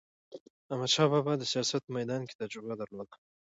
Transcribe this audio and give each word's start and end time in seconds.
احمدشاه 0.71 1.07
بابا 1.13 1.33
د 1.37 1.43
سیاست 1.51 1.81
په 1.85 1.91
میدان 1.97 2.21
کې 2.27 2.37
تجربه 2.41 2.73
درلوده. 2.77 3.15